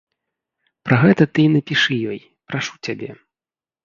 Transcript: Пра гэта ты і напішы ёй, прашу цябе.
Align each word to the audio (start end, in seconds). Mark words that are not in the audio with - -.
Пра 0.87 0.97
гэта 1.03 1.23
ты 1.37 1.45
і 1.49 1.51
напішы 1.55 1.97
ёй, 2.13 2.19
прашу 2.53 2.73
цябе. 2.89 3.11